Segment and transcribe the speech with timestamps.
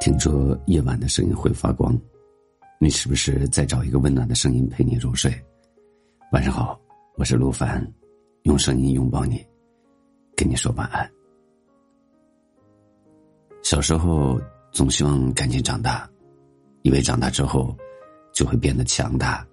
[0.00, 1.98] 听说夜晚的声音会发光，
[2.78, 5.32] 你是不是在找一个温暖的声音陪你入睡？
[6.32, 6.78] 晚上好，
[7.16, 7.84] 我是陆凡，
[8.42, 9.44] 用声音拥抱你，
[10.36, 11.10] 跟你说晚安。
[13.62, 14.40] 小时候
[14.70, 16.08] 总希望赶紧长大，
[16.82, 17.76] 以为长大之后
[18.32, 19.44] 就会变得强大，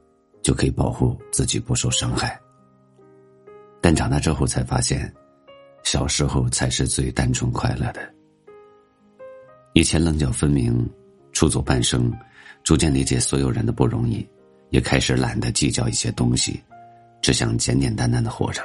[0.44, 2.40] 就可以保护自己不受伤害。
[3.82, 5.12] 但长大之后才发现，
[5.84, 8.13] 小时候才是最单纯快乐的。
[9.74, 10.88] 以前棱角分明，
[11.32, 12.12] 出走半生，
[12.64, 14.26] 逐渐理解所有人的不容易，
[14.70, 16.62] 也开始懒得计较一些东西，
[17.22, 18.62] 只想简简单单的活着。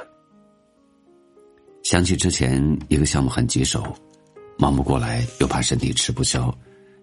[1.83, 3.83] 想起之前一个项目很棘手，
[4.57, 6.55] 忙不过来，又怕身体吃不消，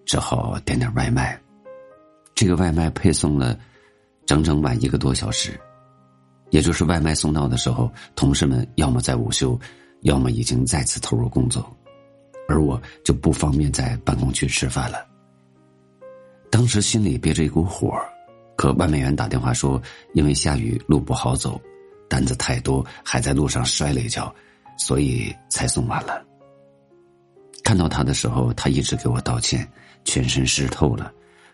[0.05, 1.37] 只好点点外卖。
[2.33, 3.59] 这个外卖配送了
[4.25, 5.59] 整整晚一个多小时，
[6.51, 9.59] 也就是外卖送到的时候，同事们要么在午休，
[10.03, 11.75] 要么已经再次投入工作。
[12.47, 15.05] 而我就不方便在办公区吃饭了。
[16.49, 17.93] 当时心里憋着一股火，
[18.55, 19.81] 可外卖员打电话说，
[20.13, 21.61] 因为下雨路不好走，
[22.09, 24.33] 单子太多，还在路上摔了一跤，
[24.77, 26.23] 所以才送晚了。
[27.63, 29.69] 看到他的时候，他一直给我道歉，
[30.05, 31.11] 全身湿透了，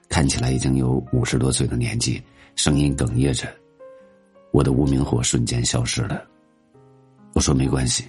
[0.07, 2.21] 看起来已经有五十多岁的年纪，
[2.55, 3.47] 声音哽咽着。
[4.51, 6.23] 我的无名火瞬间消失了。
[7.33, 8.05] 我说没关系，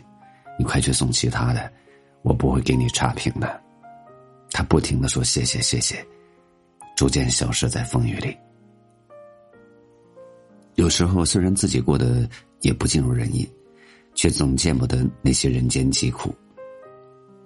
[0.58, 1.72] 你快去送其他的。
[2.24, 3.60] 我不会给你差评的，
[4.50, 6.02] 他不停的说谢谢谢谢，
[6.96, 8.34] 逐渐消失在风雨里。
[10.76, 12.26] 有时候虽然自己过得
[12.62, 13.46] 也不尽如人意，
[14.14, 16.34] 却总见不得那些人间疾苦。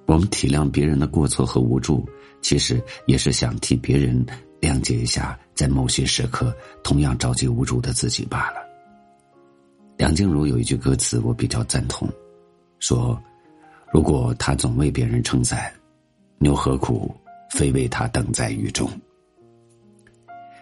[0.06, 2.09] 我们体谅别人的过错和无助，
[2.41, 4.25] 其实也是想替别人
[4.61, 8.59] 谅解一下，在某些时刻同样着急无助的自己罢了。
[9.97, 12.09] 梁静茹有一句歌词我比较赞同，
[12.79, 13.21] 说。
[13.92, 15.72] 如果他总为别人撑伞，
[16.41, 17.14] 又何苦
[17.50, 18.91] 非为他等在雨中？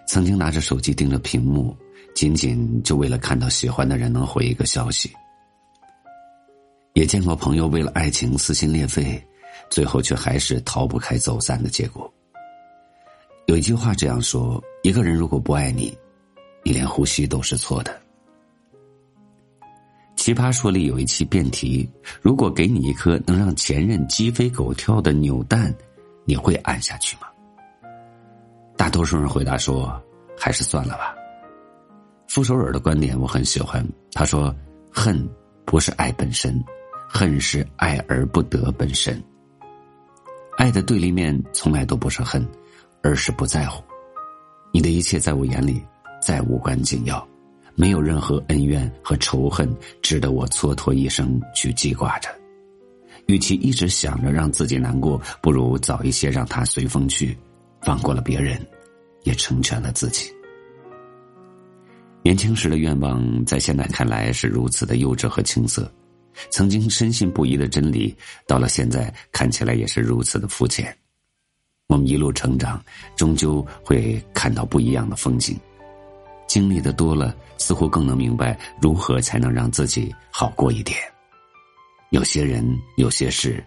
[0.06, 1.76] 曾经拿着手机盯着屏幕，
[2.14, 5.10] 仅仅就为了看到喜欢的人能回一个消息。
[6.94, 9.22] 也见过朋友为了爱情撕心裂肺，
[9.68, 12.10] 最后却还是逃不开走散的结果。
[13.46, 15.96] 有一句话这样说：一个人如果不爱你，
[16.64, 18.00] 你连呼吸都是错的。
[20.26, 21.88] 奇葩说里有一期辩题：
[22.20, 25.72] 如果给你一颗能让前任鸡飞狗跳的扭蛋，
[26.24, 27.28] 你会按下去吗？
[28.76, 30.02] 大多数人回答说
[30.36, 31.14] ：“还是算了吧。”
[32.26, 34.52] 傅首尔的观点我很喜欢，他说
[34.90, 35.16] ：“恨
[35.64, 36.60] 不是爱本身，
[37.08, 39.22] 恨是爱而不得本身。
[40.58, 42.44] 爱的对立面从来都不是恨，
[43.00, 43.80] 而是不在乎。
[44.72, 45.80] 你的一切在我眼里
[46.20, 47.24] 再无关紧要。”
[47.76, 49.72] 没有任何恩怨和仇恨
[50.02, 52.28] 值得我蹉跎一生去记挂着。
[53.26, 57.36] 与其一直想着让自己难过，不如早一些让他随风去，
[57.82, 58.64] 放过了别人，
[59.24, 60.30] 也成全了自己。
[62.22, 65.82] 年轻时的愿望，在现在看来是如此的幼稚和青涩；
[66.50, 68.14] 曾经深信不疑的真理，
[68.46, 70.96] 到了现在看起来也是如此的肤浅。
[71.88, 72.82] 我们一路成长，
[73.16, 75.58] 终究会看到不一样的风景。
[76.46, 80.98] 经历的多了，似乎更能明白如何才能让自己好过一点。
[82.10, 82.64] 有些人，
[82.96, 83.62] 有些事，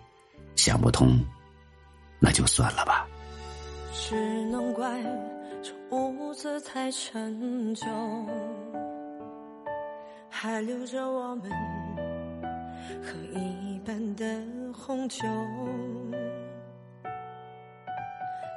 [0.56, 1.20] 想不通，
[2.20, 3.06] 那就算了吧。
[3.94, 5.04] 只能怪
[5.62, 7.86] 这屋子太陈旧，
[10.30, 11.52] 还留着我们
[13.04, 14.26] 喝一半的
[14.74, 15.28] 红酒。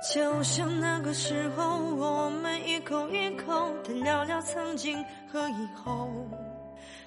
[0.03, 5.05] 就像那个时候，我们一口一口的聊聊曾经。
[5.33, 6.11] 和以后，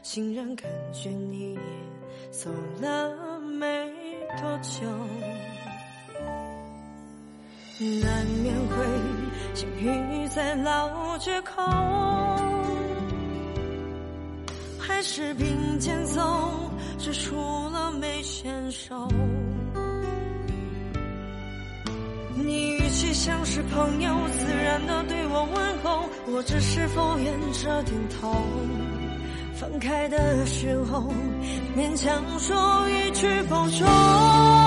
[0.02, 1.60] 竟然感觉你也
[2.32, 2.50] 走
[2.82, 3.68] 了没
[4.42, 4.88] 多久，
[8.02, 8.76] 难免会
[9.54, 11.62] 相遇在老街口，
[14.80, 16.22] 还是并肩走，
[16.98, 17.36] 只除
[17.70, 19.08] 了没牵手。
[22.38, 22.65] 你
[23.26, 28.32] 像是朋友，自然的对我问候，我只是敷衍着点头。
[29.56, 31.12] 分开的时候，
[31.76, 34.65] 勉强说一句保重。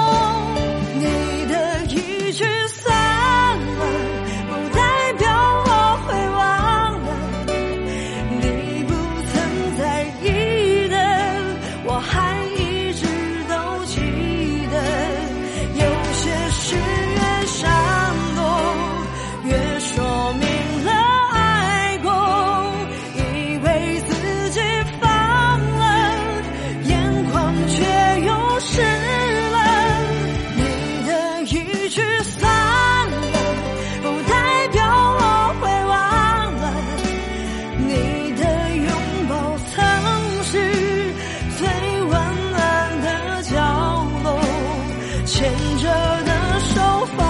[45.31, 45.87] 牵着
[46.25, 47.27] 的手放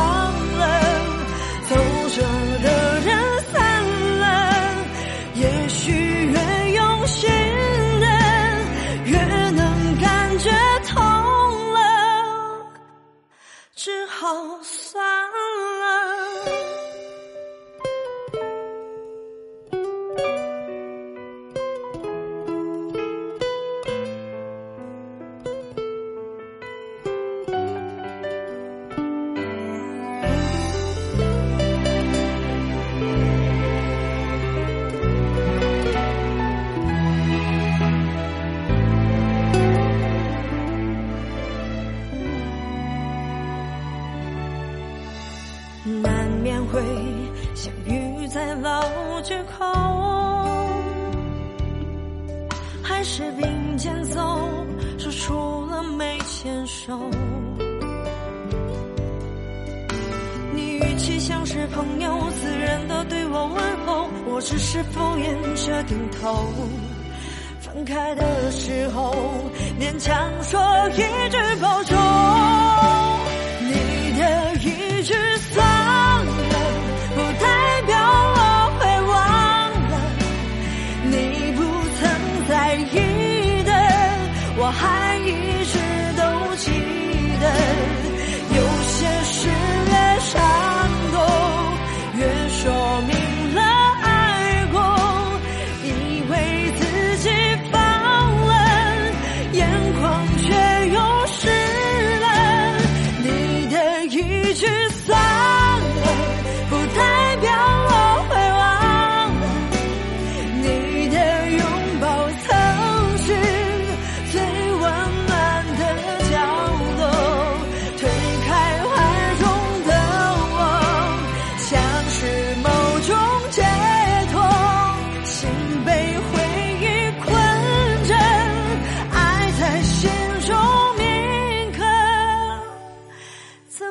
[0.57, 0.65] 了，
[1.69, 1.75] 走
[2.11, 2.23] 着
[2.63, 3.09] 的人
[3.53, 3.59] 散
[4.21, 4.25] 了，
[5.35, 6.39] 也许越
[6.77, 7.29] 用心
[8.01, 8.07] 的，
[9.05, 9.19] 越
[9.51, 10.49] 能感觉
[10.87, 10.95] 痛
[11.75, 11.79] 了，
[13.75, 14.29] 只好
[14.63, 15.38] 算了。
[46.03, 46.83] 难免会
[47.55, 48.83] 相遇在老
[49.23, 49.65] 街口，
[52.83, 54.21] 还是并肩走，
[54.99, 56.99] 说出了没牵手。
[60.55, 66.45] 你语气像是朋友，自然的对我问候，我只是敷衍着点头。
[67.61, 69.15] 分开的时候，
[69.81, 72.68] 勉强说一句保重。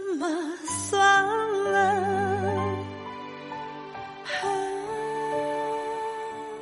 [0.07, 0.25] 怎么
[0.89, 1.27] 算
[1.73, 2.01] 了？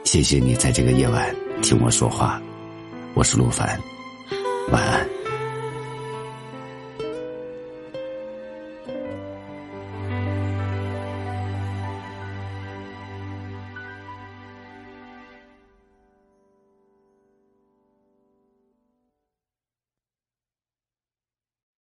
[0.04, 2.42] 谢谢你在这个夜晚听我说话，
[3.14, 3.80] 我是陆凡，
[4.72, 5.15] 晚安。